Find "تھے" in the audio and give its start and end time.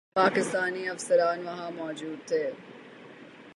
2.27-2.43